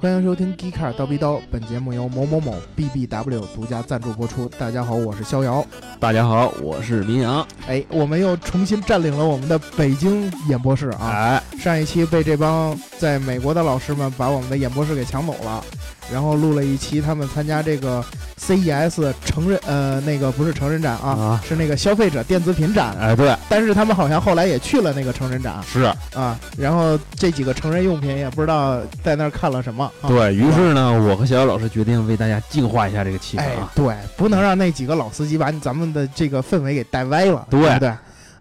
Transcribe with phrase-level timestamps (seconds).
[0.00, 4.48] 欢迎收听《g e e Car 刀逼刀》，本节目由某某某 BBW 独家赞助播出。
[4.50, 5.66] 大家好，我是逍遥。
[5.98, 7.46] 大家好，我是民阳。
[7.66, 11.08] 哎，我们又重新占领了我们的北京演播室啊！
[11.08, 15.64] 哎，上一期被这帮在美国的老师们把我们的演播室给抢走了，
[16.12, 18.04] 然后录了一期他们参加这个
[18.38, 22.96] CES 成人呃那个不是成人展啊，啊是那个消费者电子品展。
[23.00, 25.82] 哎，对，但是他们好像后来也去了那个成人展是
[26.14, 29.84] 啊，然后这几个成人用品也不知道在那儿看了什么。
[30.00, 37.92] 啊、对于是呢，我和小小老师决定为大家净化一下这个气氛哎啊。，对，不能让那几个老司机把咱们的这个氛围给带歪了，对对不对？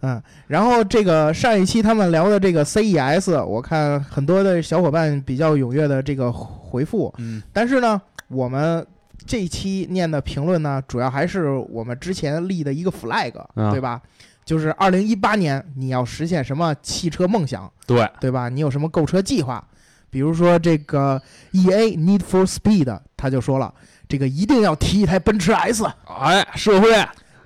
[0.02, 8.86] 嗯，然后这个上一期他们聊的这个 CES，我看很多的小伙伴比较踊跃的这个回复，嗯，但是呢，我们
[9.26, 14.02] 这一期念的评论呢，主要还是我们之前立的一个 flag，、啊对吧？
[14.46, 18.50] 就是二零一八年你要实现什么汽车梦想，对，对吧？
[18.50, 19.64] 你有什么购车计划？
[20.10, 23.72] 比如说这个 E A Need for Speed，他就说了，
[24.08, 26.90] 这个一定要提一台奔驰 S 哎，社会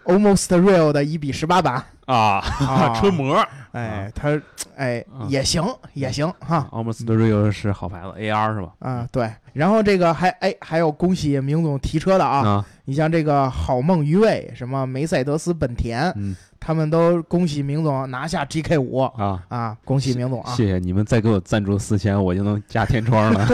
[0.05, 2.93] Almost Real 的一比十八版，啊，啊。
[2.99, 3.35] 车模
[3.71, 4.39] 哎，他
[4.75, 6.67] 哎啊也行也行哈。
[6.71, 8.73] ，Almost Real 是好牌子，AR 是吧？
[8.79, 16.35] 啊，对，然后这个还哎还有恭喜明总提车的啊，啊，你像这个好梦余味，什么梅赛德斯本田，嗯。
[16.65, 20.53] 他们都恭喜明总拿下 GK 五啊，啊，恭喜明总啊！
[20.55, 23.45] 谢谢你们再给我赞助四千，我就能加天窗了。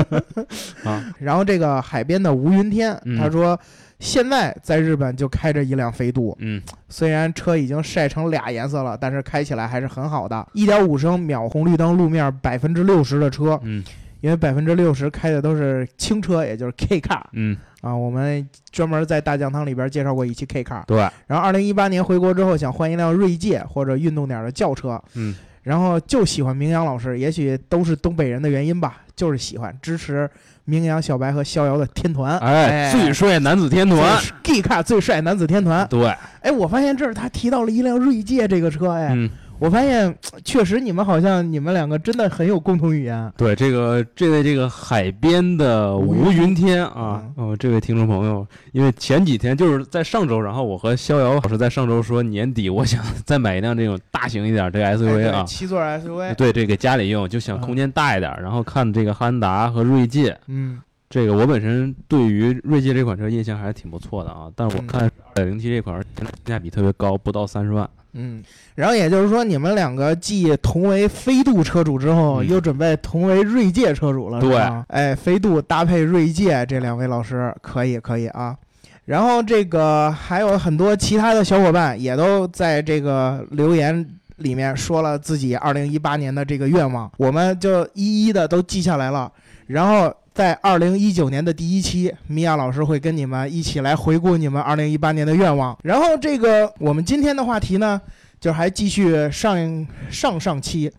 [0.82, 3.18] 啊，然后这个海边的吴云天，嗯。
[3.18, 3.58] 他说
[4.02, 10.46] 现在在日本就开着一辆飞度，嗯，虽然车已经晒成俩颜色了，但是开起来还是很好的。
[10.54, 13.84] 一点五升秒红绿灯路面百分之六十的车，嗯。
[14.20, 17.92] 因为百分之六十开的都是轻车，也就是 K car 嗯，啊。
[17.92, 20.84] 我们专门在大酱汤里边介绍过一期 K car。
[20.86, 30.28] 对，然后二零一八年回国之后，想换一辆锐界或者运动点的轿车，嗯，然后就喜欢明阳老师，也许都是东北人的原因吧，就是喜欢支持
[30.64, 35.86] 名扬、小白和逍遥的天团，哎，最帅男子天团，G car 最帅男子天团。
[35.88, 36.06] 对，
[36.40, 39.28] 哎，我发现这是他提到了一辆锐界这个车，哎，嗯，
[39.62, 40.12] 我发现
[40.44, 43.32] 确实你们好像你们两个真的很有共同语言。
[43.36, 57.60] 对，这个这位这个海边的吴云天啊，嗯哦，这位听众朋友，因为前几天就是在上周，然后我和逍遥老师在上周说年底我想 再买一辆这种大型一点这个哎 SUV 对啊，七座 SUV，对，这给家里用，就想嗯。
[57.60, 60.80] 空间大一点，然后看这个汉兰达和锐界，嗯，
[61.12, 68.42] 这个我本身对于锐界这款车印象还是挺不错的啊，但是我嗯看二点零 T 这款性价比特别高，不到三十万，嗯，
[68.74, 74.86] 然后也就是说，你们两个继同为飞度车主之后，嗯又准备同为锐界车主了，是对吧？
[74.88, 78.56] 哎，飞度搭配锐界，这两位老师可以可以啊。
[79.04, 89.30] 然后这个还有很多其他的小伙伴也都在这个留言里面说了自己二零一八年的这个愿望，我们就一一的都记下来了。
[89.66, 95.76] 然后在二零一九年的第一期，米娅老师会跟你们一起来回顾你们二零一八年的愿望。
[95.82, 98.00] 然后这个我们今天的话题呢，
[98.40, 100.90] 就还继续上上上期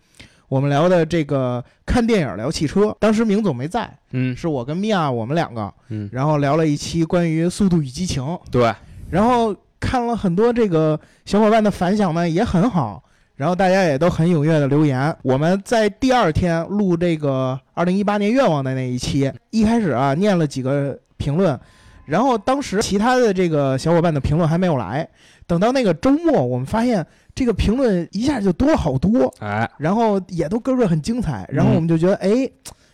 [0.48, 8.72] 我们聊的这个看电影聊汽车，当时明总没在，嗯是我跟米娅我们两个，嗯，然后聊了一期关于《速度与激情》，对，
[9.10, 13.04] 然后看了很多这个小伙伴的反响呢，也很好。
[13.36, 15.16] 然后大家也都很踊跃的留言。
[15.24, 21.60] 我们在第二天录这个二零一八年愿望的那一期，一开始啊念了几个评论，
[22.06, 25.08] 然后当时其他的这个小伙伴的评论还没有来。
[25.46, 27.06] 等到那个周末，我们发现
[27.36, 31.46] 这个评论一下就多了好多，哎，然后也都个个很精彩。
[31.52, 32.50] 然后我们就觉得，哎，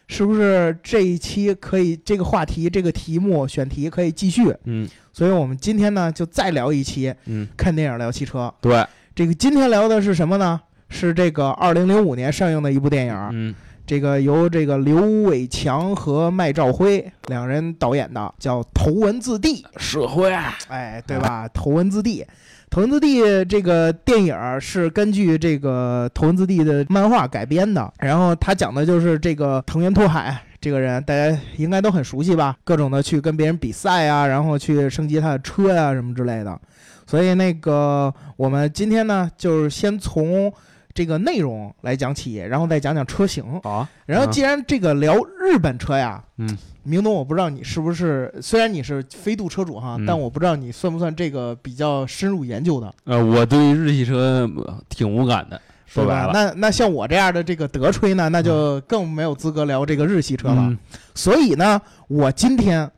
[0.07, 4.51] 是不是这一期可以这个话题、这个题目选题可以继续？
[4.63, 8.51] 嗯所以我们今天呢就再聊一期嗯，看电影聊汽车。
[8.61, 8.83] 对，
[9.19, 10.61] 这个今天聊的是什么呢？
[10.87, 13.53] 是这个二零零五年上映的一部电影，嗯
[13.85, 19.61] 这个由这个刘伟强和麦兆辉两人导演的，叫《头文字 D》。
[19.75, 20.31] 社会，
[20.69, 21.45] 哎，对吧？
[21.53, 22.23] 头文字 D》。
[22.69, 32.57] 头文字 D 这个电影是根据这个头文字 D 的漫画改编的，然后它讲的就是这个藤原拓海这个人，大家应该都很熟悉吧？
[32.63, 36.59] 各种的去跟别人比赛啊，然后去升级他的车呀、什么之类的。
[37.07, 40.51] 所以那个我们今天呢，就是先从
[40.93, 43.43] 这个内容来讲起，然后再讲讲车型。
[43.63, 55.59] 好啊，然后既然这个聊日本车呀，嗯，明东，我不知道你是不是，虽然你是飞度车主哈，嗯但我不知道你算不算这个比较深入研究的，呃，我对日系车呃挺无感的，
[55.91, 56.27] 说对吧？
[56.27, 60.57] 白了，那那像我这样的这个德吹呢，那就更没有资格聊这个日系车了。
[60.59, 60.77] 嗯。
[61.15, 62.89] 所以呢，我今天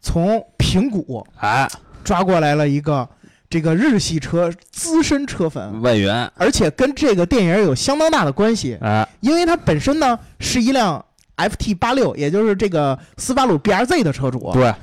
[0.00, 1.68] 从平谷哎，
[2.02, 3.06] 抓过来了一个
[3.50, 11.04] 这个日系车资深车粉，外援，而且跟这个电影有相当大的关系，哎，因为它本身呢是一辆
[11.36, 14.74] FT 八六，也就是这个斯巴鲁 BRZ 的车主，对，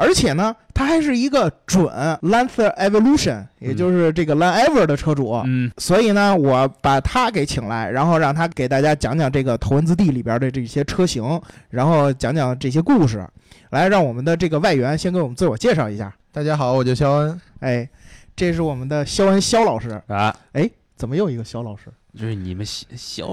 [0.00, 1.84] 而且呢，他还是一个准
[2.22, 5.42] Lancer Evolution，也就是这个 Land Ever 的车主。
[5.44, 13.26] 嗯，所以呢，我把他给请来，然后让他给大家讲讲这个头文字 D 里边的这些车型，然后讲讲这些故事。
[13.70, 16.14] 来，让我们的这个外援先给我们自我介绍一下。
[16.30, 17.40] 大家好，我叫肖恩。
[17.58, 17.88] 哎，
[18.36, 20.00] 这是我们的肖恩肖老师。
[20.06, 21.92] 啊，哎，怎么又一个肖老师？
[22.14, 23.26] 就是你们肖肖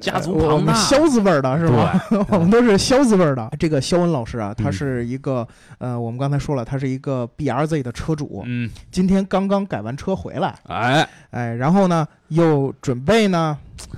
[0.00, 2.00] 家族庞大，们肖字辈儿的是吧？
[2.10, 3.50] 对， 我们都是肖字辈儿的。
[3.58, 4.72] 这个肖恩老师啊，他嗯。
[4.72, 5.46] 是一个、
[5.78, 13.56] 呃，我们刚才说了，他是一个 BRZ 的车主，嗯，今天刚刚改完车回来，哎，哎，然后呢又准备呢，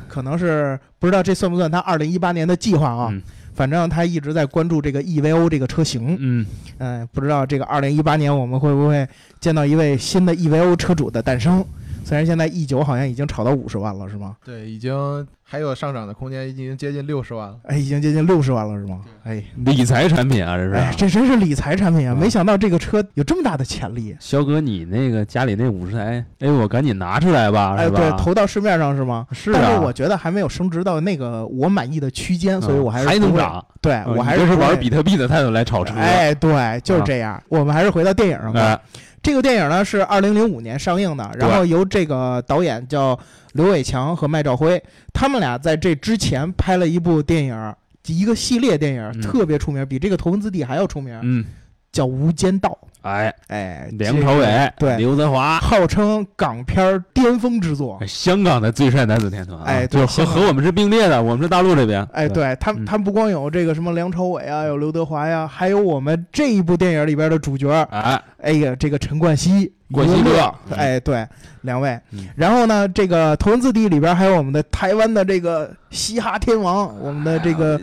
[0.09, 3.09] 可能是不知道这算不算他二零一八年的计划啊？
[3.11, 3.21] 嗯。
[3.53, 6.47] 反正他一直在关注这个 EVO 这个车型，嗯，
[6.79, 9.07] 嗯、不知道这个二零一八年我们会不会
[9.39, 11.63] 见到一位新的 EVO 车主的诞生？
[12.11, 14.35] 虽然现在 E 九好像已经炒到五十万了，是吗？
[14.45, 17.57] 对，已经还有上涨的空间，已经接近六十万了。
[17.69, 19.03] 哎，已经接近六十万了，是吗？
[19.23, 20.75] 哎，理财产品啊，这是。
[20.75, 22.13] 哎，这真是理财产品啊！
[22.13, 24.17] 啊没想到这个车有这么大的潜力。
[24.19, 28.01] 肖哥，你那个家里那五十台，哎，我赶紧拿出来吧，哎，是吧？
[28.01, 29.25] 对，投到市面上是吗？
[29.31, 33.07] 是啊，但是我觉得还没有升值到那个我满意的区间，所以我还是。
[33.07, 37.41] 还能涨，对啊我还你这是玩比特币的态度来炒车，哎，对，就是这样。
[37.49, 38.61] 我们还是回到电影上吧。
[38.61, 38.81] 哎，
[39.23, 43.19] 这个电影呢是二零零五年上映的，然后由这个导演叫
[43.53, 44.83] 刘伟强和麦兆辉，
[45.13, 47.75] 他们俩在这之前拍了一部电影，
[48.07, 49.21] 一个系列电影、嗯。
[49.21, 51.45] 特别出名，比这个《头文字 D》还要出名，嗯，
[51.93, 52.71] 叫《无间道》。
[53.03, 54.99] 哎，哎，梁朝伟，对。
[54.99, 57.97] 刘德华，号称港片巅峰之作。
[57.99, 62.55] 哎香港的最帅男子天团啊，哎对就和和我们是并列的，我们是大陆这边，哎，对。
[62.61, 70.55] 他他们不光有这个什么梁朝伟啊，有刘德华呀，还有我们这一部电影里边的主角，哎，哎呀，这个陈冠希、冠希哥。
[70.77, 71.27] 哎，对，
[71.63, 71.99] 两位。
[72.11, 72.29] 嗯。
[72.37, 77.81] 然后呢，这个《头文字 D》里边还有我们的台湾的这个嘻哈天王，我们的这个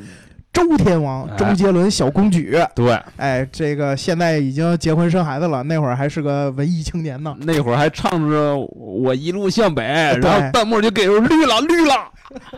[0.58, 7.36] 周天王哎周杰伦小公举，对，哎，这个现在已经结婚生孩子了，那会儿还是个文艺青年呢。
[7.42, 9.84] 那会儿还唱着我一路向北，
[10.20, 12.12] 对然后弹幕就给我绿了绿了，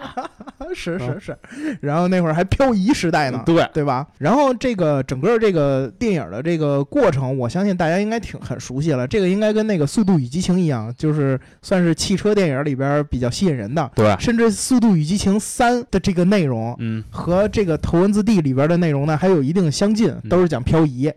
[0.73, 1.37] 是是是，
[1.81, 3.43] 然后那会儿还漂移时代呢。
[3.45, 4.07] 对，对吧？
[4.17, 9.05] 然后这个整个这个电影的这个过程，我相信大家应该挺很熟悉了。
[9.05, 13.91] 这个应该跟那个《速度与激情》一样，就是算是汽车电影里边比较吸引人的。
[13.93, 21.11] 对，甚至《速度与激情三》的这个内容嗯，和这个《头文字 D》里边的内容呢，还有一定相近，嗯都是讲漂移。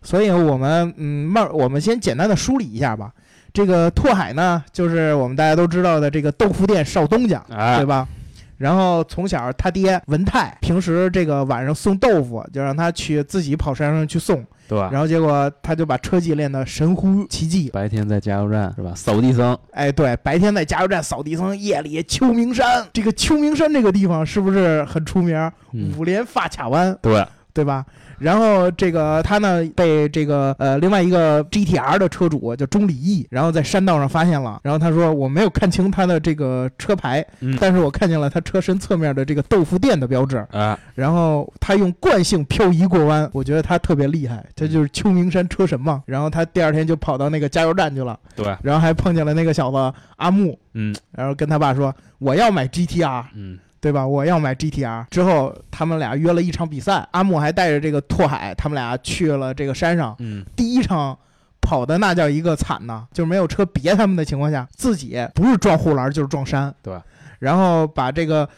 [0.00, 3.12] 所以我们嗯，慢，我们先简单的梳理一下吧。
[3.52, 8.08] 这个拓海呢，就是我们大家都知道的这个豆腐店少东家，哎对，吧？
[8.56, 17.70] 然后从小他爹文泰平时这个晚上送豆腐，就让他去自己跑山上去送，对，然后结果他就把车技练得神乎其技。
[17.70, 18.92] 白天在加油站是吧？
[18.94, 22.86] 扫地僧，哎，对，白天在加油站扫地僧，夜里秋名山。
[22.92, 25.36] 这个秋名山这个地方是不是很出名？
[25.72, 27.26] 嗯，五连发卡湾，对，
[27.56, 27.86] 对吧？
[28.18, 37.56] 然后这个他呢被这个呃另外一个 GTR 的车主叫钟礼义，然后在山道上发现了，然后他说我没有看清他的这个车牌，嗯。
[37.58, 46.02] 但是我看见了他车身侧面的这个豆腐店的标志，啊，然后他用惯性漂移过弯，我觉得他特别厉害，这就是秋名山车神嘛。
[46.04, 50.94] 然后他第二天就跑到那个加油站去了，对，然后还碰见了那个小子阿木，嗯。
[51.12, 54.06] 然后跟他爸说我要买 GTR，嗯，对吧？
[54.06, 55.06] 我要买 GTR。
[55.10, 60.14] 之后他们俩约了一场比赛，阿木还带着这个拓海，他们俩去了这个山上。
[60.18, 61.18] 嗯，第一场
[61.60, 66.74] 跑的那叫一个惨呐，就是没有车别他们的情况下，自己不是撞护栏就是撞山。
[66.82, 66.98] 对，
[67.38, 68.48] 然后把这个。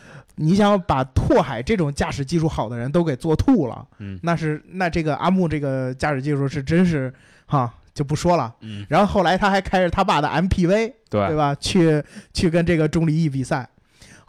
[0.40, 7.12] 你想把拓海这种驾驶技术好的人都给做吐了，嗯那是那这个阿木这个驾驶技术是真是
[7.44, 8.54] 哈就不说了。
[8.60, 11.52] 嗯，然后后来他还开着他爸的 MPV，对对，吧？
[11.56, 12.00] 去
[12.32, 13.68] 去跟这个钟离义比赛。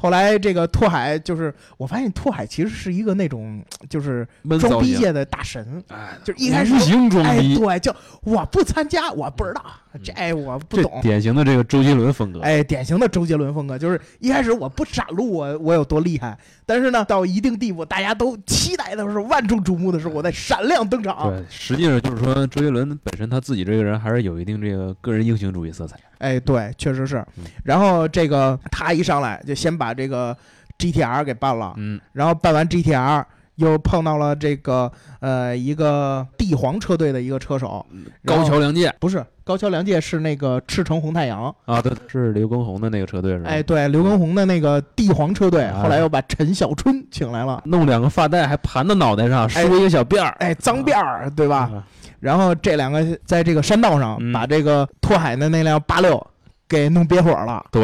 [0.01, 4.25] 后来这个拓海就是，我发现拓海其实是一个那种就是
[4.59, 9.61] 装逼界的大神，哎，就是一开始无形装哎逼，对，就我不参加，我不知道，
[10.01, 11.01] 这哎我不懂。
[11.01, 21.29] 典型的这个周杰伦风格，哎，典型的周杰伦风格，就是一开始我不展露我我有多厉害，但是呢，到一定地步，大家都期待的时候，万众瞩目的时候，我在闪亮登场。
[21.29, 25.97] 对，实际上就是说，周杰伦本身他自己这个人还是有一定这个个人英雄主义色彩。
[26.19, 27.43] 哎，对，确实是嗯。
[27.63, 30.35] 然后这个他一上来就先把这个
[30.77, 37.85] GTR 给办了，嗯，然后办完 GTR，又碰到了这个呃一个帝皇车队的一个车手，
[38.25, 41.53] 高桥良介不是高桥良介，是那个赤城红太阳。
[41.65, 43.49] 啊，对，是刘畊宏的那个车队是吧？
[43.49, 47.61] 哎，，对，刘畊宏的那个帝皇车队，哎后来又把陈小春请来了。
[47.65, 51.69] 弄两个发带还盘到脑袋上，哎梳一个小辫儿，哎，脏辫儿，对吧？
[51.73, 51.83] 啊？
[52.19, 54.31] 然后这两个在这个山道上嗯。
[54.31, 56.25] 把这个拓海的那辆八六
[56.67, 57.83] 给弄憋火了，对，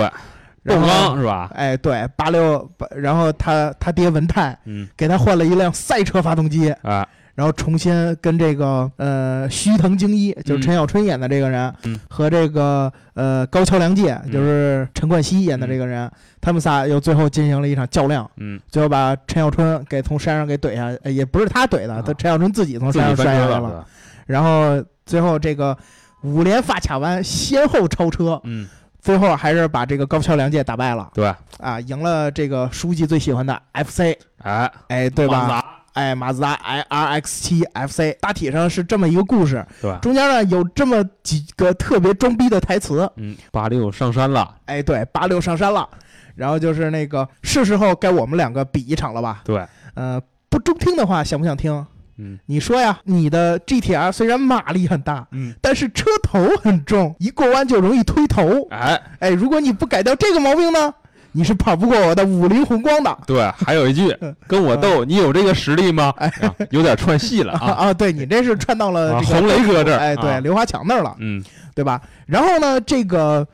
[0.63, 1.49] 然后爆缸是吧？
[1.53, 10.61] 哎，对，八六，然后他他爹文泰嗯，给他换了一辆赛车发动机，哎，然后重新跟这个呃须藤精一，就是嗯。
[10.61, 11.99] 陈小春演的这个人，嗯。
[12.09, 14.31] 和这个呃高桥良介，嗯。
[14.31, 22.03] 就是陈冠希演的这个人，他们仨又最后进行了一场较量，嗯，最后把陈小春给从山上给怼下，呃也不是他怼的，啊。
[22.05, 23.85] 他陈小春自己从山上摔下来了，
[24.25, 25.77] 然后最后这个
[26.21, 28.67] 五连发卡弯先后超车，嗯，
[28.99, 35.37] 最后还是把这个高桥良介打败了对，啊，赢了这个书记最喜欢的 FC，哎，哎，对吧？
[35.37, 35.65] 马自达？
[35.93, 39.99] 哎，马自达 i R X 七 FC，大体上是这么一个故事，对吧？
[40.01, 43.09] 中间呢有这么几个特别装逼的台词。
[43.15, 45.87] 嗯，八六上山了，哎，对，八六上山了，
[46.35, 49.41] 然后就是那个是时候该我们两个比一场了吧？
[49.45, 51.85] 对，呃，不中听的话，想不想听？
[52.17, 58.67] 嗯你说呀，你的 GTR 虽然马力很大，嗯，但是车头很重，一过弯就容易推头。
[58.69, 60.93] 哎，哎，如果你不改掉这个毛病呢，
[61.33, 63.17] 你是跑不过我的五菱宏光的。
[63.27, 64.15] 对，还有一句
[64.47, 66.13] 跟我斗，你有这个实力吗？
[66.17, 71.15] 哎啊有点串戏了啊 啊，啊，对你这是串到了红雷哥这儿哎，对，啊刘华强那儿了。
[71.19, 71.43] 嗯，
[71.73, 72.01] 对吧？
[72.25, 73.45] 然后呢，这个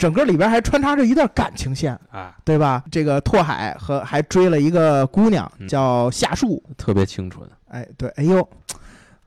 [0.00, 2.82] 整个里边还穿插着一段感情线，啊，对吧？
[2.90, 8.48] 这个拓海和还追了一个姑娘嗯叫夏树，特别清纯，哎，对，哎呦。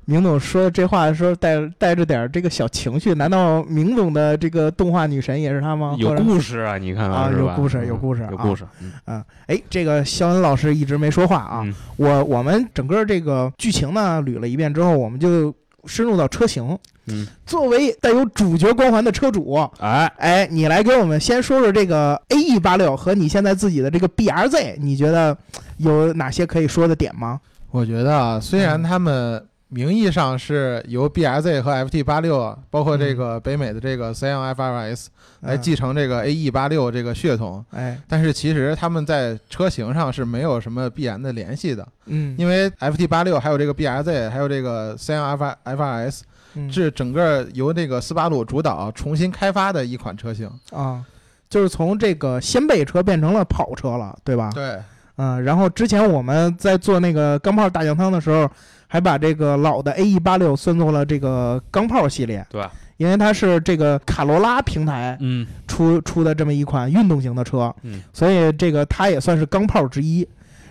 [0.05, 5.95] 明总说这话的时候带带着点这个小情绪，难道明总的这个动画女神也是她吗？
[5.97, 7.51] 有故事啊，你看啊看是吧？
[7.51, 9.23] 有故事嗯有故事啊有故事，嗯啊？
[9.47, 11.61] 哎，这个肖恩老师一直没说话啊。
[11.63, 16.77] 嗯我我们整个这个剧情呢捋了一遍之后，我们就深入到车型。
[17.05, 25.37] 嗯，作为带有主角光环的车主，哎，哎，你来给我们先说说这个 A E 八六和你现在自己的这个 B R Z，你觉得
[25.77, 27.41] 有哪些可以说的点吗？
[27.71, 32.99] 我觉得啊，虽然嗯他们名义上是由 BRZ 和 FT 八六，包括嗯。
[32.99, 35.07] 这个北美的这个 Scion FRS
[35.41, 46.21] 来嗯继承这个 AE 八六这个血统，哎，但是其实他们在车型上是没有什么必然的联系的，嗯，因为 FT 八六还有这个 BRZ 还有这个 FR FRS
[46.53, 46.71] 嗯。
[46.71, 50.49] 是整个由这个斯巴鲁主导重新开发的一款车型。
[50.71, 51.03] 啊，
[51.49, 54.51] 就是从这个掀背车变成了跑车了，对吧？
[54.53, 54.79] 对，
[55.17, 58.49] 嗯，然后之前我们在做那个钢炮大酱汤的时候，
[58.93, 62.63] 还把这个老的 A E 八六算作了这个钢炮系列，对，
[62.97, 70.27] 因为它是这个卡罗拉平台嗯出出的这么一款运动型的车，嗯，所以这个它也算是钢炮之一。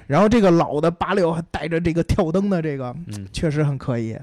[0.06, 4.16] 然后这个老的八六还带着这个跳灯的这个，嗯，确实很可以。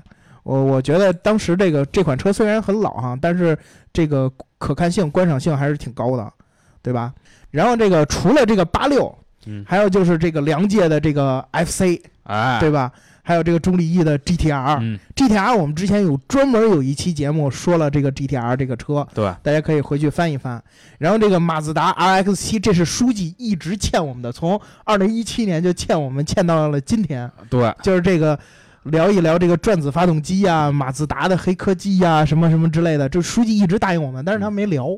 [0.44, 3.58] 我我觉得当时这个这款车虽然很老哈，但是
[3.91, 6.32] 这个可看性、观赏性还是挺高的，
[6.82, 7.13] 对吧？
[7.51, 9.13] 然后这个除了这个八六，
[9.46, 12.89] 嗯，还有就是这个梁界的这个 FC，哎，对吧？
[13.22, 20.62] 还有这个钟离翼的 GTR，GTR、嗯，GTR 我们之前有专门有一期节目说了这个 GTR 这个车，对，大家可以回去翻一翻。
[20.98, 27.30] 然后这个马自达 RX 七，这是书记一直欠我们的，从二零一七年就欠我们，欠到了今天。
[27.50, 28.40] 对，就是这个
[28.83, 33.07] 聊一聊这个转子发动机呀、马自达的黑科技呀、什么什么之类的。
[33.09, 34.98] 这书记一直答应我们，但是他没聊。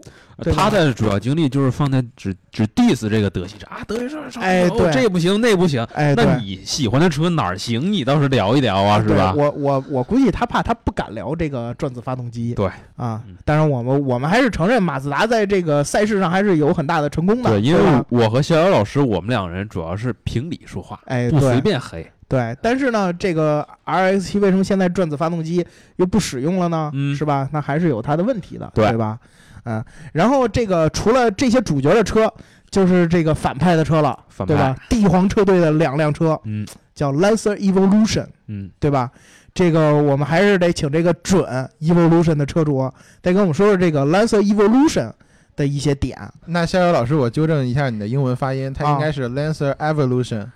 [0.56, 7.94] 他的主要精力就是放在只只 diss 这个德系车啊，德系车哎对这不行那不行，哎，那你喜欢的车哪儿行？
[7.94, 9.36] 你倒是聊一聊啊，是吧？
[9.38, 12.56] 我我我估计他怕他不敢聊这个转子发动机。
[12.56, 17.52] 对啊嗯，当然我们我们还是承认马自达在这个赛事上还是有很大的成功的。
[17.52, 22.12] 对，因为我和逍遥老师，我们两人主要是凭理说话，哎不随便黑。
[22.32, 25.66] 对，但是呢，这个 RX 七为什么现在转子发动机
[25.98, 26.90] 又不使用了呢？
[26.94, 27.50] 嗯是吧？
[27.52, 29.20] 那还是有它的问题的，对吧？
[29.66, 29.84] 嗯，
[30.14, 32.32] 然后这个除了这些主角的车，
[32.70, 34.74] 就是这个反派的车了，反对吧？
[34.88, 39.12] 帝皇车队的两辆车嗯叫 Lancer Evolution，嗯，对吧？
[39.54, 41.44] 这个我们还是得请这个准
[41.82, 42.90] Evolution 的车主
[43.22, 45.12] 再跟我们说说这个 Lancer Evolution
[45.58, 50.44] 的一些点那逍遥老师，我纠正一下你的英文发音，它啊应该是 Lancer Evolution。
[50.44, 50.54] 啊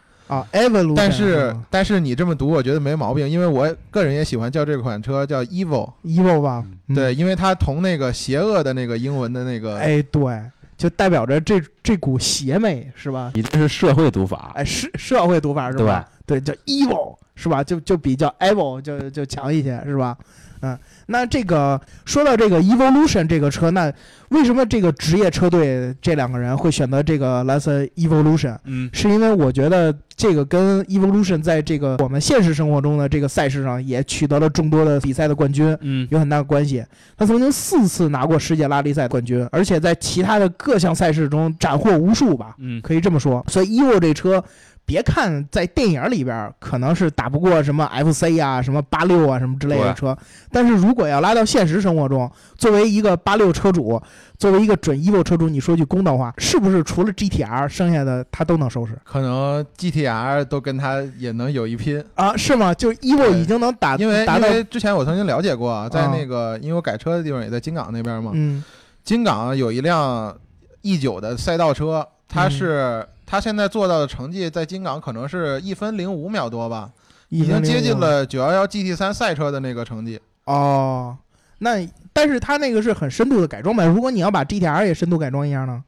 [0.51, 6.95] ，Evolution，但是嗯但是你这么读，我觉得没毛病，因为我个人也喜欢叫这款车叫 Evil，Evil 吧，嗯。
[6.95, 10.41] 对，因为它同那个邪恶的那个英文的那个，哎，对，
[10.77, 13.31] 就代表着这这股邪魅是吧？
[13.35, 16.07] 你这是社会读法，哎，社社会读法是吧？
[16.25, 17.63] 对，叫 evil 是吧？
[17.63, 20.17] 就就比较 evil 就就强一些是吧？
[20.61, 20.75] 嗯，
[21.07, 23.91] 那这个说到这个 evolution 这个车，那
[24.29, 28.57] 为什么这个职业车队这两个人会选择这个蓝色 evolution？
[28.63, 35.77] 嗯是因为我觉得这个跟 evolution 在这个我们现实生活中的这个赛事上也取得了众多的比赛的冠军。
[35.81, 36.83] 嗯有很大的关系。
[37.17, 42.55] 他曾经四次拿过世界拉力赛冠军，而且在其他的各项赛事中斩获无数吧。
[42.57, 43.45] 嗯可以这么说。
[43.49, 44.43] 所以 evil 这车
[44.85, 50.15] 别看在电影里边可能是打不过什么 FC 啊、什么八六啊什么之类的车，
[50.51, 53.99] 但是如果要拉到现实生活中，作为一个八六车主，
[54.37, 62.37] 作为一个准 EVO 车主，你说句公道话，是不是除了 GTR，剩下的他都能收拾可能 GTR 都跟他也能有一拼，啊？
[62.37, 62.73] 是吗？
[62.73, 68.63] 就 EVO 对已经能打因为因为之前我曾经了解过啊，在啊那个因为我改车的地方也在金港那边嘛，嗯
[69.03, 70.35] 金港有一辆
[70.81, 72.51] E 九的赛道车，它嗯
[73.25, 76.91] 是它现在做到的成绩在金港可能是一分零五秒多吧，
[77.29, 80.19] 已已经接近了九幺幺 GT 三赛车的那个成绩。
[80.45, 81.17] 哦。
[81.59, 85.83] 那但是他那个是很深度的改装版，如果你要把 GTR 也深度改装一样呢？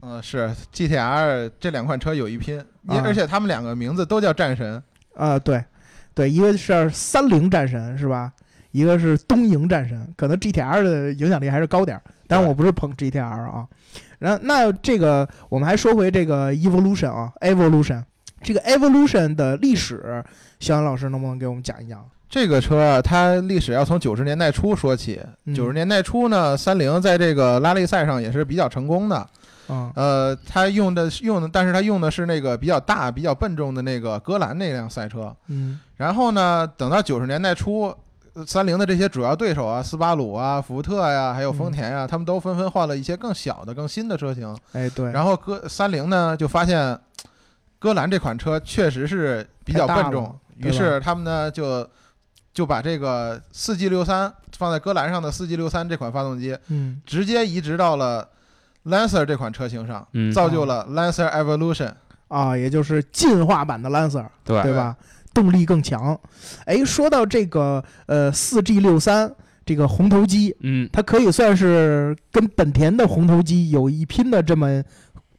[0.00, 2.56] 嗯，是 GTR 这两款车有一拼，
[2.88, 4.82] 因啊而且他们两个名字都叫战神。
[5.14, 5.62] 啊，对，
[6.14, 8.32] 对，一个是三菱战神是吧？
[8.72, 13.66] 一个是东瀛战神，可能 GTR 的影响力还是高点儿，但是我不是捧 GTR 啊。
[14.18, 18.02] 然后那这个我们还说回这个 Evolution 啊，Evolution
[18.42, 20.24] 这个 Evolution 的历史，
[20.58, 22.04] 肖阳老师能不能给我们讲一讲？
[22.28, 25.20] 这个车啊，它历史要从九十年代初说起。
[25.44, 29.28] 嗯九十年代初呢，三菱在这个拉力赛上也是比较成功的。
[29.68, 35.34] 嗯，呃，它用的用的，但是它用的是那个比较大、比较笨重的那个戈兰那辆赛车。
[35.48, 37.96] 嗯然后呢，等到九十年代初，呃
[38.46, 44.56] 三菱的这些主要对手啊，斯巴鲁啊、福特呀、还有丰田呀、他们都纷纷换了一些更小的、更新的车型。
[44.72, 46.98] 哎对，然后戈三菱呢就发现，
[47.78, 51.86] 戈兰这款车确实是比较笨重于是他们呢就
[52.54, 58.28] 就把这个四 G 六三放在戈兰上的四 G 六三这款发动机，嗯直接移植到了
[58.86, 61.92] Lancer 这款车型上，嗯，造就了 Lancer Evolution。
[62.28, 64.96] 啊，也就是进化版的 Lancer，对对吧？
[65.32, 66.18] 动力更强。
[66.64, 69.32] 哎，说到这个呃四 G 六三
[69.64, 74.82] 这个红头机，嗯，它可以算是跟本田的红头机有一拼的这么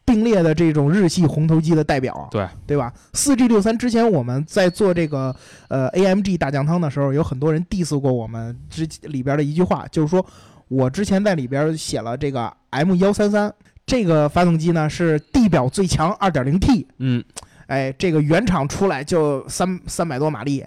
[0.05, 2.91] 并列的这种日系红头机的代表，对对吧？
[3.13, 5.33] 四 G 六三之前我们在做这个
[5.69, 10.25] 呃 AMG 大酱汤的时候，有很多人 diss 过我们之里边的一句话，就是说
[10.67, 13.53] 我之前在里边写了这个 M 幺三三
[13.85, 17.23] 这个发动机呢是地表最强二点零 T，嗯，
[17.67, 20.65] 哎，这个原厂出来就三三百多马力，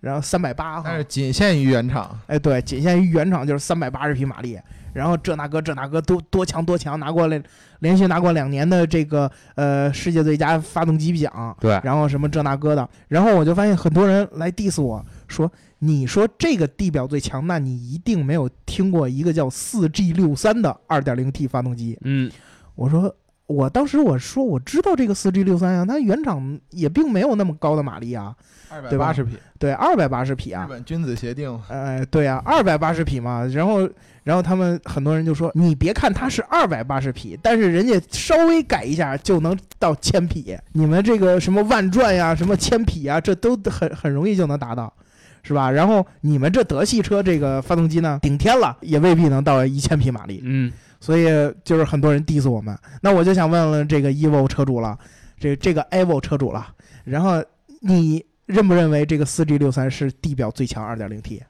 [0.00, 2.18] 然后三百八，但是仅限于原厂。
[2.26, 4.58] 哎，对，仅限于原厂就是三百八十匹马力，
[4.94, 7.42] 然后这那个这那个多多强多强，拿过来
[7.80, 21.98] 连续拿过两年的这个呃世界最佳发动机奖，对，然后什么这那个的，然后我就发现很多人来 diss 我说，你说这个地表最强，那你一定没有听过一个叫四 G 六三的二点零 T 发动机。
[22.02, 22.30] 嗯，
[22.74, 23.14] 我说。
[23.48, 28.34] 我当时我说我知道这个四 G 六三呀，它原厂也并没有那么高的马力啊，
[28.68, 31.58] 二百八十匹，对，二百八十匹啊日，本君子协定。
[31.68, 33.88] 呃，对啊，二百八十匹嘛，然后，
[34.22, 44.92] 然后他们很多人就说，你别看它是二百八十匹，但是人家稍微改一下就能到千匹，你们这个什么万转呀、什么千匹呀，这都很很容易就能达到，
[45.42, 45.70] 是吧？
[45.70, 51.26] 然后你们这德系车这个发动机呢，顶天了也未必能到一千匹马力，嗯，所以
[51.64, 52.76] 就是很多人 diss 我们。
[53.00, 54.98] 那我就想问问这个 evo 车主了，
[55.38, 56.66] 这这个 evo 车主了，
[57.04, 57.42] 然后
[57.80, 61.42] 你认不认为这个四 G 六三是地表最强二点零 T？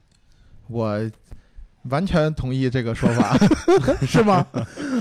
[0.67, 0.99] 我
[1.89, 3.37] 完全同意这个说法，
[4.05, 4.45] 是吗？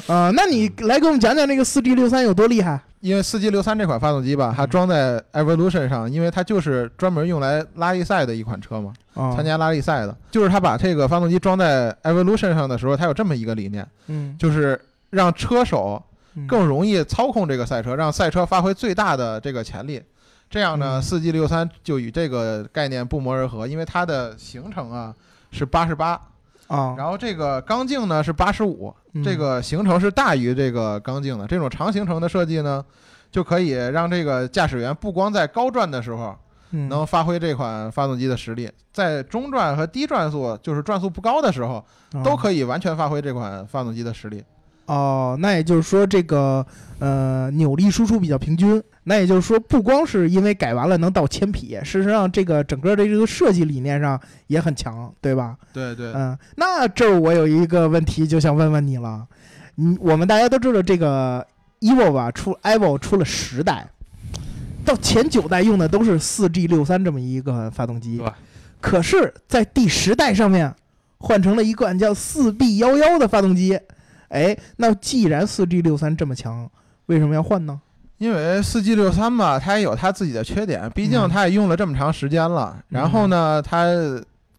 [0.07, 2.81] 啊、那你来给我们讲讲那个四 G 六三有多厉害？
[3.01, 10.17] 因为四 G 六三这款发动机吧，它装在 Evolution 上，因为它就是专门用来拉力赛的一款车嘛，啊、参加拉力赛的。
[10.31, 16.03] 就是它把这个发动机装在 Evolution 上的时候，它有这么一个理念，嗯，就是让车手
[16.35, 20.03] 嗯更容易操控这个赛车，让赛车发挥最大的这个潜力。
[20.51, 25.15] 这样呢，嗯四 G 六三就与这个概念不谋而合，因为它的行程啊
[25.53, 26.21] 是八十八，
[26.69, 31.47] 啊，然后这个缸径呢是八十五，嗯这个行程是大于这个缸径的。
[31.47, 32.85] 这种长行程的设计呢，
[33.31, 36.37] 就可以让这个驾驶员不光在高转的时候
[36.71, 41.83] 嗯能发挥这款发动机的实力，在中转和低转速，就是转速不高的时候，
[42.23, 44.45] 都可以完全发挥这款发动机的实力。
[44.89, 45.37] 哦。
[45.41, 46.67] 那也就是说，这个
[46.99, 48.83] 呃扭力输出比较平均。
[49.05, 55.57] 那也就是说，不光是因为改完了能到千匹，事实上这个整个的这个设计理念上也很强，对吧？
[55.73, 59.27] 对对，嗯，那这儿我有一个问题，就想问问你了。
[59.77, 61.47] 嗯，我们大家都知道这个
[61.81, 63.89] evo 吧，出 evo 出了十代，
[64.85, 68.31] 到前九代用的都是四 G 六三这么一个发动机对，
[68.83, 70.75] 可是，在第十代上面
[71.17, 73.81] 换成了一款叫四 B 幺幺的发动机。
[74.29, 76.69] 哎，那既然四 G 六三这么强，
[77.07, 77.81] 为什么要换呢？
[78.19, 82.77] 因为四 G 六三吧，它也有它自己的缺点，毕竟嗯它也用了这么长时间了。
[82.89, 83.87] 然后呢，它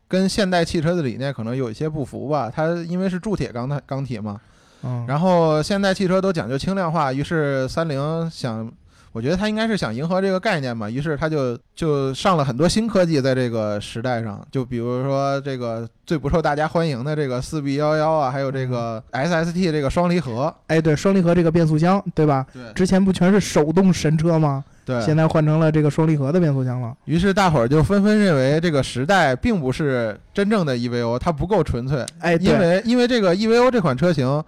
[0.08, 2.50] 跟现代汽车的理念可能有一些不符吧。
[2.50, 4.40] 它因为是铸铁钢钢体嘛，
[4.84, 8.72] 嗯，然后现代汽车都讲究轻量化，于是三菱想
[9.12, 22.46] 我觉得他应该是想迎合这个概念嘛，于是他就就上了很多新科技在这个时代上，就比如说这个最不受大家欢迎的这个四 B 幺幺啊，还有这个 SST 这个双离合，哎，对，双离合这个变速箱，对吧？
[22.54, 24.64] 对之前不全是手动神车吗？
[24.86, 26.96] 对，现在换成了这个双离合的变速箱了。
[27.06, 34.44] 于是大伙儿就纷纷认为这个时代并不是真正的 EVO，它不够纯粹，哎，因为因为这个 EVO 这款车型，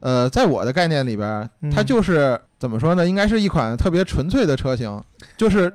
[0.00, 3.06] 呃，在我的概念里边儿，它嗯就是、怎么说呢？
[3.06, 5.00] 应该是一款特别纯粹的车型，
[5.36, 5.72] 就是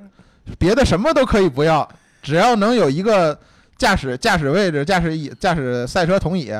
[0.59, 1.87] 别的什么都可以不要，
[2.21, 3.37] 只要能有一个
[3.77, 6.53] 驾驶驾驶位置、驾驶椅、驾驶赛车桶椅，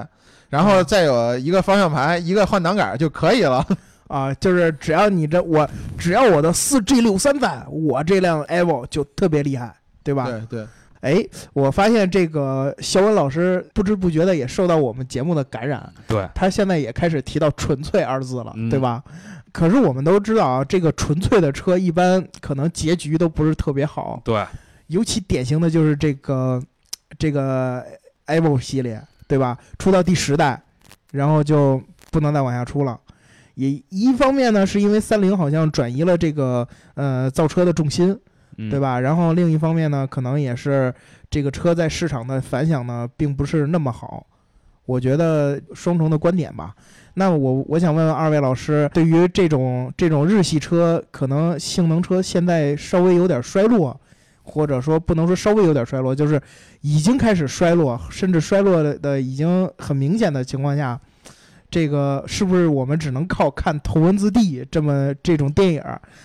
[0.50, 3.66] 然后再有一个方向盘、一个换挡杆就可以了。
[4.08, 10.26] 啊，就是只要你这我，只要我的四 G 六三版，我这辆 Evo 就特别厉害，对吧？
[10.26, 10.68] 对对，
[11.02, 19.02] 哎，我发现这个肖文老师不知不觉的也受到我们节目的感染，对，他现在也开始提到“纯粹”二字了，嗯对吧？
[19.54, 24.44] 可是我们都知道啊，这个纯粹的车一般可能结局都不是特别好，对，
[24.88, 26.62] 尤其典型的就是这个
[27.20, 27.86] 这个
[28.26, 29.58] Evo 系列，对吧？
[29.78, 30.60] 出到第十代，
[31.12, 31.80] 然后就
[32.12, 33.00] 不能再往下出了。
[33.54, 38.20] 也一方面呢，是因为三菱好像转移了这个呃造车的重心，
[38.58, 38.80] 嗯对？
[38.80, 39.00] 吧？
[39.00, 40.92] 然后另一方面呢，可能也是
[41.30, 44.26] 这个车在市场的反响呢，并不是那么好。
[44.86, 46.74] 我觉得双重的观点吧。
[47.16, 54.00] 那我我想问问二位老师，对于这种这种日系车，可能性能车现在稍微有点衰落，
[54.42, 56.42] 或者说不能说稍微有点衰落，就是
[56.82, 61.00] 已经开始衰落，甚至衰落的的已经很明显的情况下，
[61.70, 65.84] 这个是不是我们只能靠看《头文字 D》这么这种电影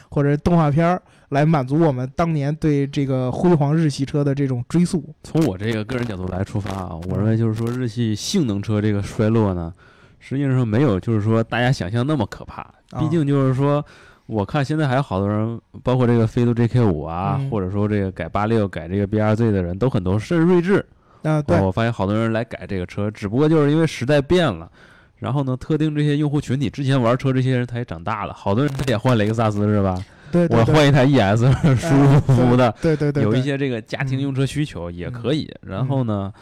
[0.09, 5.15] 或者动画片儿来满足我们当年对这个辉煌日系车的这种追溯？
[5.23, 9.73] 从我这个个人角度来出发啊，我认为就是说日系性能车这个衰落呢，
[10.19, 12.63] 实际上没有就是说大家想象那么可怕。
[12.63, 13.85] 啊毕竟就是说，
[14.25, 20.83] 我看现在还有好多人，包括这个飞度 JK 五啊，嗯或者说这个改八六、改这个 BRZ 的人都很多，甚至锐志，
[21.23, 24.71] 啊，对啊，我发现好多人来改这个车，只不过就是因为时代变了。
[25.17, 30.03] 然后呢，特定这些用户群体之前玩车这些人他也长大了，好多人他也换雷克萨斯是吧？
[30.51, 31.41] 我换一台 ES
[31.77, 35.51] 舒舒服服的，对对对，对有一些这个家庭用车需求也可以。
[35.63, 36.33] 然后呢，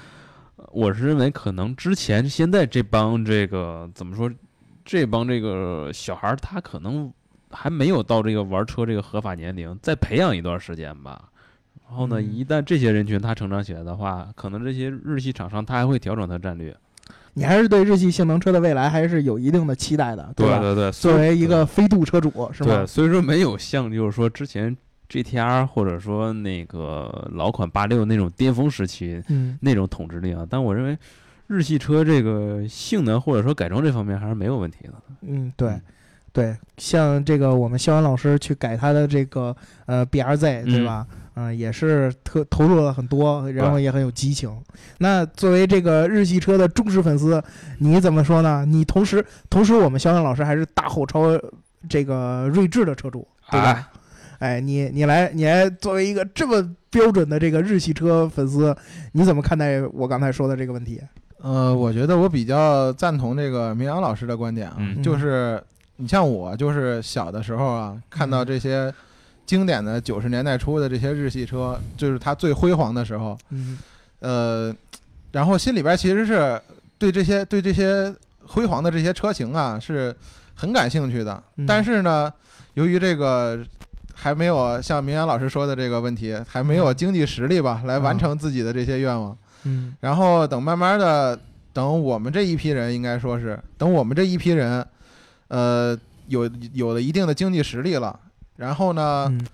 [0.56, 4.30] 呃我是认为可能之前现在这帮这个怎么说，
[4.84, 7.12] 这帮这个小孩儿他可能
[7.50, 11.28] 还没有到这个玩车这个合法年龄，再培养一段时间吧。
[11.88, 16.76] 然后呢，嗯一旦这些人群他成长起来的话，可能这些日系厂商他还会调整他战略。
[17.38, 20.32] 你还是对日系性能车的未来还是有一定的期待的，吧？
[20.34, 22.86] 对对，作为一个飞度车主，是吧对，？
[22.86, 24.74] 所以说没有像就是说之前
[25.10, 30.46] GTR 或者说那个老款八六那种巅峰时期嗯，那种统治力啊。
[30.48, 30.96] 但我认为
[31.46, 34.94] 日系车这个性能或者说改装这方面还是没有问题的。
[35.20, 35.78] 嗯，对，
[36.32, 41.06] 对，像这个我们肖恩老师去改他的这个呃 BRZ，对吧？
[41.12, 41.16] 嗯、
[41.54, 44.50] 也是特投入了很多，然后也很有激情。
[44.98, 47.42] 那作为这个日系车的忠实粉丝，
[47.78, 48.64] 你怎么说呢？
[48.66, 51.38] 你同时同时，我们肖恩老师还是大后超
[51.88, 53.90] 这个睿智的车主，对吧？
[54.38, 58.76] 哎哎，你你来，你来作为一个这么标准的这个日系车粉丝，
[59.12, 61.00] 你怎么看待我刚才说的这个问题？
[61.40, 65.62] 呃，我觉得我比较赞同这个明阳老师的观点啊，嗯就是
[65.96, 68.92] 你像我，就是小的时候啊，看到这些
[69.46, 73.78] 经典的九十年代初的这些日系车，就是它最辉煌的时候，嗯。
[74.18, 74.74] 呃，
[75.30, 76.60] 然后心里边其实是
[76.98, 78.12] 对这些对这些
[78.44, 80.14] 辉煌的这些车型啊是
[80.54, 81.66] 很感兴趣的，嗯。
[81.66, 82.32] 但是呢，
[82.74, 83.58] 由于这个
[84.14, 89.36] 还没有像明阳老师说的这个问题，还没有经济实力吧，来完成自己的这些愿望。
[89.64, 89.94] 嗯。
[90.00, 91.38] 然后等慢慢的，
[91.72, 94.84] 等我们这一批人，应该说是等我们这一批人，
[95.48, 95.96] 呃，
[96.28, 98.18] 有有了一定的经济实力了，
[98.56, 99.46] 然后呢，嗯，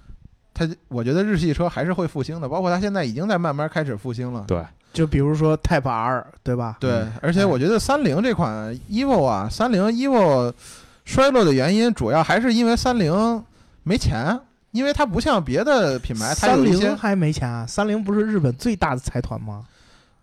[0.54, 4.44] 它我觉得日系车还是会复兴的，包括它现在已经在慢慢开始复兴了。
[4.46, 6.76] 对，就比如说 Type R，对吧？
[6.80, 10.52] 对嗯，而且我觉得三菱这款 EVO 啊，三菱 EVO
[11.04, 13.44] 衰落的原因主要还是因为三菱
[13.82, 14.38] 没钱，
[14.70, 19.64] 因为它不像别的品牌，它三有一些菱还没钱啊，三菱不是日本最大的财团吗？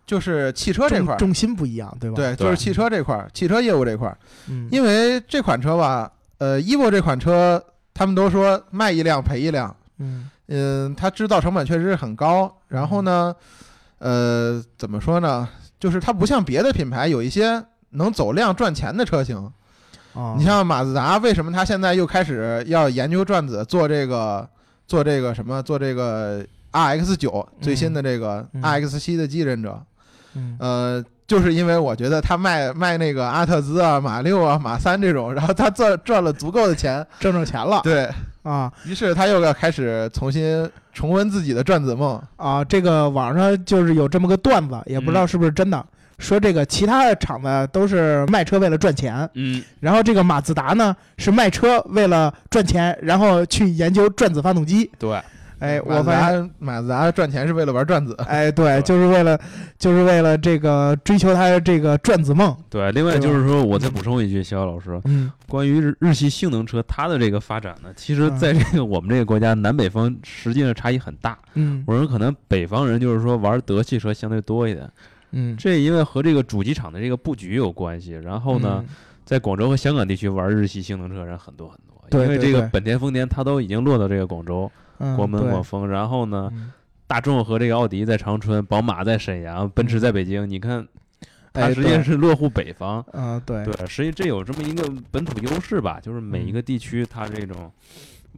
[0.06, 4.18] 就是汽车这块儿，重重心不一样，对吧？，对，就是汽车这块儿，汽车业务这块儿。
[4.48, 7.62] 嗯，因为这款车吧，呃，EVO 这款车，
[8.00, 12.50] 他们都说卖一辆赔一辆，嗯嗯，它制造成本确实是很高。
[12.68, 13.36] 然后呢，
[13.98, 15.46] 呃，怎么说呢？
[15.78, 19.36] 就是它不像别的品牌有一些能走量赚钱的车型。
[20.14, 24.48] 啊，你像马自达，为什么它现在又开始要研究转子，做这个
[24.86, 29.78] 做这个什么，做这个 RX 九最新的这个嗯 RX 七的继任者？
[30.36, 38.10] 嗯呃，就是因为我觉得他卖卖那个阿特兹啊、马六啊、马三这种，然后他赚赚了足够的钱， 挣着钱了，对，
[38.42, 42.20] 啊于是他又要开始重新重温自己的转子梦。
[42.34, 42.64] 啊！
[42.64, 45.86] 这个网上就是有这么个段子，也不知道嗯是不是真的，
[46.18, 54.90] 说这个其他的厂子都是卖车为了赚钱，嗯，然后这个马自达呢是卖车为了赚钱，然后去研究转子发动机。
[54.98, 55.22] 对，
[55.60, 59.38] 哎，马自我发现，马自达赚钱是为了玩转子，哎， 对，就是为了，
[59.78, 62.56] 就是为了这个追求他的这个转子梦。
[62.68, 62.90] 对。
[62.92, 71.38] 另外就是说，我再补充一句，逍遥老师，嗯关于日日系性能车它的这个发展呢，其实嗯在这个我们这个国家南北方实际上差异很大。
[71.54, 74.90] 嗯我认为可能北方人就是说玩德系车相对多一点，
[75.32, 78.12] 嗯，这因为和这个主机厂的这个布局有关系。
[78.12, 78.84] 然后呢，
[79.24, 84.80] 在广州和香港地区玩日系性能车人很多很多，对对对因为这个本田、丰田它都已经落到这个广州、嗯，
[85.16, 85.50] 国门、对。
[85.50, 86.72] 广丰，然后呢，嗯。
[87.06, 90.86] 大众和这个奥迪在长春，宝马在沈阳，奔驰在北京，你看。
[91.52, 96.52] 它哎实际上是落户北方，嗯，对，对，实际这有这么一个本土优势吧，就是每一嗯。
[96.52, 97.68] 个地区它这种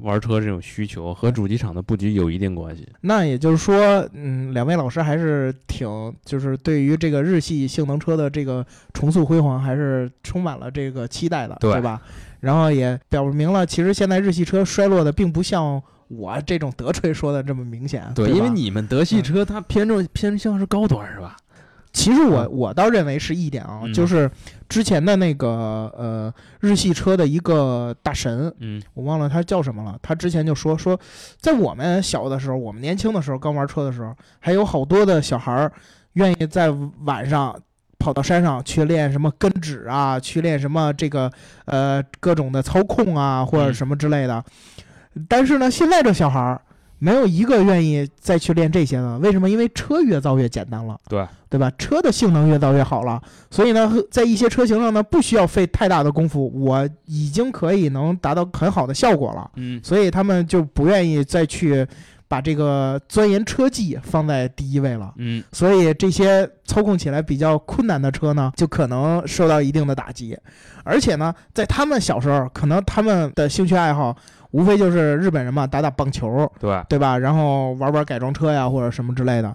[0.01, 2.89] 玩车这种需求和主机厂的布局有一定关系。
[3.03, 5.87] 那也就是说，嗯，两位老师还是挺，
[6.25, 11.79] 就是对于这个日系性能车的这个重塑辉煌，还是充满了这个期待的，对。
[11.83, 12.01] 吧？
[12.41, 15.83] 然后也表明了，其实现在日系车衰落的并不像
[16.17, 21.37] 我这种德吹说的这么明显，对吧，因为你们德系嗯车它偏重偏向是高端是吧？
[21.93, 24.31] 其实我嗯我倒认为是一点啊，嗯就是
[24.69, 29.99] 之前的那个呃日系车的一个大神，嗯我忘了他叫什么了。
[30.03, 30.99] 他之前就说说，
[31.39, 35.73] 在我们小的时候，我们年轻的时候，刚玩车的时候，还有好多的小孩儿
[36.15, 36.71] 愿意在
[37.05, 37.55] 晚上
[37.99, 41.31] 跑到山上去练什么跟指啊，去练什么这个
[41.67, 44.43] 呃各种的操控啊，或者嗯什么之类的。
[45.29, 46.61] 但是呢，现在这小孩儿
[46.99, 49.19] 没有一个愿意再去练这些的。
[49.19, 49.51] 为什么？
[49.51, 50.99] 因为车越造越简单了。
[51.09, 51.71] 对对吧？
[51.77, 53.21] 车的性能越造越好了，
[53.51, 59.51] 所以呢，在一些车型上呢，不需要费太大的功夫，我已经可以能达到很好的效果了。
[59.57, 61.87] 嗯所以他们就不愿意再去
[62.27, 65.13] 把这个钻研车技放在第一位了。
[65.17, 70.39] 嗯所以这些操控起来比较困难的车呢，就可能受到一定的打击。
[70.85, 74.17] 而且呢，在他们小时候，可能他们的兴趣爱好
[74.53, 77.19] 无非就是日本人嘛，打打棒球，对，对吧？
[77.19, 79.55] 然后玩玩改装车呀，或者什么之类的。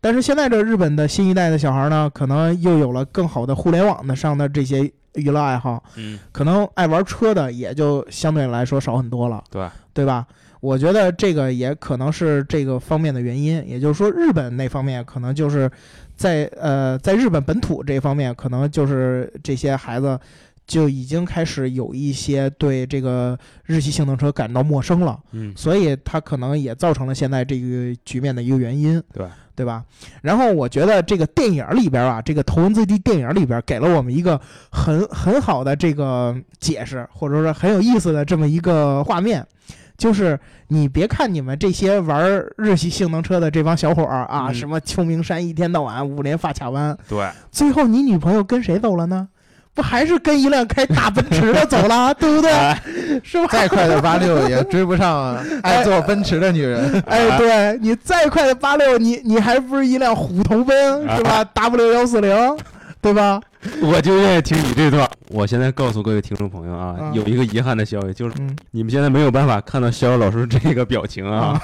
[0.00, 10.26] 但是现在这日本的新一代的小孩呢，可能又有了更好的互联网的上的这些娱乐爱好，嗯可能爱玩车的也就相对来说少很多了，对，对吧？
[10.60, 15.70] 我觉得这个也可能是这个方面的原因，也就是说，日本那方面可能就是
[16.16, 20.18] 在呃，在日本本土这方面，可能就是这些孩子
[20.66, 25.18] 就已经开始有一些对这个日系性能车感到陌生了。
[25.32, 29.84] 嗯所以它可能也造成了现在这个局面的一个原因，对对吧？
[30.20, 39.46] 然后我觉得这个电影里边啊，这个《头文字 D》电影里边给了我们一个很很好的这个解释，或者说很有意思的这么一个画面，
[39.96, 49.28] 就是你别看你们这些玩日系性能车的这帮小伙儿啊，嗯什么秋名山一天到晚五连发卡弯，对，最后你女朋友跟谁走了呢？
[49.74, 52.50] 不还是跟一辆开大奔驰的走了， 对不对？
[52.50, 52.80] 哎
[53.24, 53.48] 是吧？
[53.50, 57.02] 再快的八六也追不上 爱坐奔驰的女人。
[57.06, 62.56] 哎，对你再快的八六，你你还不是一辆虎头奔是吧？W 幺四零，
[63.00, 63.40] 对吧？
[63.80, 65.08] 我就愿意听你这段。
[65.28, 71.60] 我现在告诉各位听众朋友啊，嗯有一个遗憾的消息，就是嗯你们现在没有办法看到逍遥老师这个表情啊，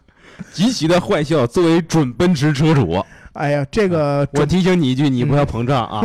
[0.52, 1.46] 极其的坏笑。
[1.46, 3.02] 作为准奔驰车主，
[3.34, 6.04] 哎呀，这个我提醒你一句，你不要膨胀啊。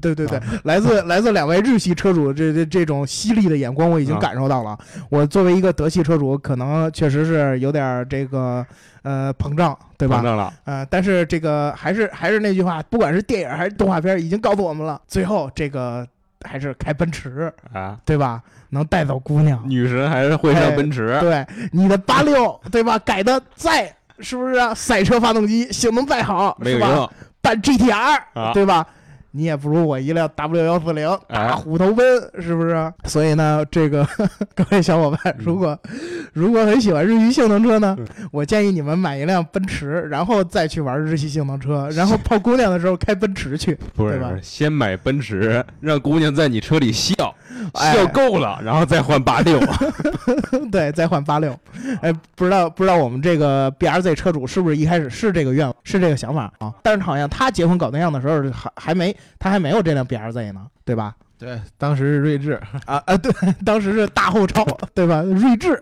[0.00, 4.78] 对对对，来自来自两位日系车主这这这种犀利的眼光，我已经啊感受到了。
[5.10, 8.64] 我作为一个德系车主，可能确实是有点儿这个
[9.02, 10.20] 呃膨胀，对吧？
[10.20, 16.06] 膨胀了，呃，但是这个还是还是那句话，不管是电影还是动画片，已经告诉我们了，最后这个
[16.46, 18.42] 还是开奔驰，啊，对吧？
[18.70, 19.62] 能带走姑娘。
[19.66, 21.16] 女神还是会上奔驰。
[21.20, 22.98] 对，你的八六，对吧？
[22.98, 24.74] 改的再是不是啊？
[24.74, 26.54] 赛车发动机性能再好？
[26.60, 28.86] 没有用办 GTR，、啊对吧？
[29.30, 32.04] 你也不如我一辆 W 幺四零哎大虎头奔，
[32.40, 32.92] 是不是？
[33.04, 34.06] 所以呢，这个
[34.54, 35.78] 各位小伙伴，如果、
[36.32, 44.32] 如果很喜欢日系性能车呢，嗯我建议你们买一辆奔驰，然后再去玩日系性能车，然后泡姑娘的时候开奔驰去，不是对吧？
[44.42, 49.60] 先买奔驰，让姑娘在你车里笑，哎笑够了，然后再换八六。
[50.70, 51.58] 对，再换八六。
[52.00, 56.72] 哎，不知道不知道我们这个 B R Z 车主是不是一开始是这个愿望，是这个想法啊？
[56.82, 61.14] 但是好像他结婚搞对象的时候还还没他还没有这辆 B R Z 呢，对吧？
[61.38, 63.32] 对，当时是睿智，啊啊，对，
[63.64, 65.22] 当时是大后朝，对吧？
[65.22, 65.80] 睿智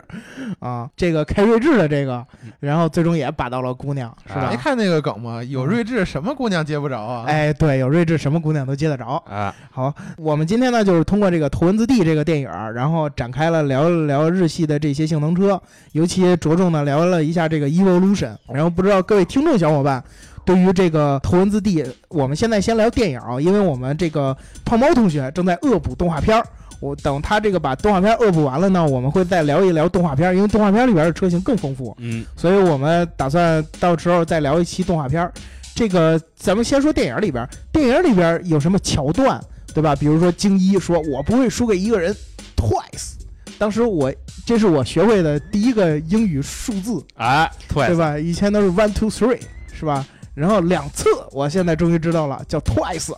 [0.60, 2.24] 啊，这个开睿智的这个，
[2.60, 4.56] 然后最终也把到了姑娘，是吧没？
[4.56, 5.42] 看那个梗吗？
[5.42, 9.22] 有睿智，什么姑娘接不着啊？，哎，对，有睿智，什么姑娘都接得着。
[9.26, 15.58] 啊，好，我们今天呢，就是通过这个《头文字 D》这个电影儿，然后展开了聊一聊日系的这些性能车，
[15.92, 18.36] 尤其着重的聊了一下这个 Evolution。
[18.52, 20.04] 然后不知道各位听众小伙伴
[20.46, 26.46] 对于这个《头文字 D》，我们现在先聊电影啊，因为我们这个胖猫同学正在恶补动画片儿。
[26.78, 31.96] 我等他这个把动画片儿恶补完了呢，我们会再聊一聊动画片儿，因为动画片儿里边的车型更丰富。
[31.98, 35.32] 嗯，所以我们打算到时候再聊一期动画片儿。
[35.74, 39.42] 这个咱们先说电影里边儿，电影里边儿有什么桥段，
[39.74, 39.96] 对吧？
[39.96, 42.14] 比如说京一说“我不会输给一个人
[42.54, 43.14] ”，twice。
[43.58, 44.12] 当时我
[44.44, 47.96] 这是我学会的第一个英语数字，哎，对对？
[47.96, 48.18] 吧？
[48.18, 49.40] 以前都是 one two three，
[49.72, 50.06] 是吧？
[50.36, 53.12] 然后两次，我现在终于知道了，叫 twice，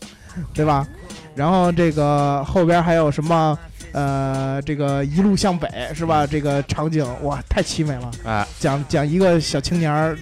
[0.54, 0.86] 对吧？
[1.34, 3.58] 然后这个后边还有什么？
[3.92, 6.26] 呃，这个一路向北是吧？
[6.26, 8.10] 这个场景哇，太凄美了。
[8.24, 10.16] 哎，讲讲一个小青年儿，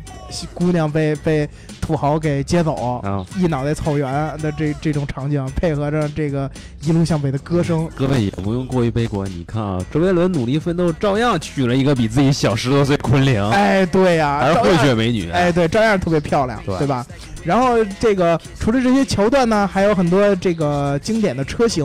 [0.54, 1.48] 姑娘被被
[1.80, 6.50] 土豪给接走，啊，一脑袋草原的这这种场景，配合着这个
[6.82, 9.28] 一路向北的歌声，各位也不用过于悲观。
[9.30, 15.30] 你看啊，周杰伦努力奋斗，照样娶了一个比自己小十多岁昆凌，哎，对呀、还是混照样血美女。
[15.30, 17.04] 哎，对，照样特别漂亮，对对吧？
[17.44, 21.84] 然后这个除了这些桥段呢，还有很多这个经典的车型，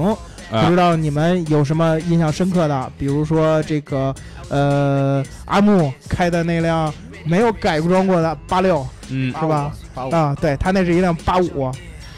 [0.51, 2.91] 不啊知道你们有什么印象深刻的？
[2.97, 4.13] 比如说这个
[4.49, 6.93] 呃阿木开的那辆
[7.25, 9.71] 没有改装过的八六嗯，是吧？
[9.95, 11.71] 八五啊，对他那是一辆八五，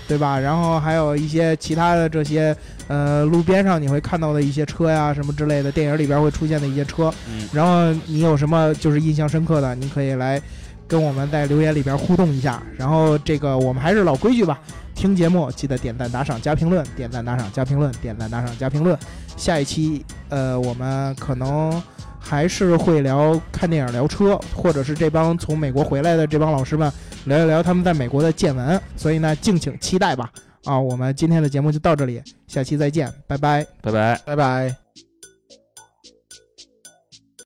[0.07, 0.39] 对吧？
[0.39, 2.55] 然后还有一些其他的这些
[2.87, 7.13] 呃路边上你会看到的一些车呀什么之类的，电影里边会出现的一些车。
[7.29, 10.41] 嗯然后你有什么就是印象深刻的，你可以来
[10.87, 12.61] 跟我们在留言里边互动一下。
[12.77, 14.59] 然后这个我们还是老规矩吧，
[14.95, 18.97] 听节目记得点赞打赏加评论，点赞打赏加评论，点赞打赏加评论。
[19.35, 21.81] 下一期呃我们可能。
[22.25, 26.89] 还是会聊看电影、聊车，或者是这帮从美国回来的这帮老师们
[27.25, 30.31] 聊一聊他们在美国的见闻，所以呢，敬请期待吧。
[30.63, 33.67] 啊，我们今天的节目就到这里，下期再见，拜拜。
[33.81, 34.17] 拜拜。
[34.25, 34.82] 拜拜。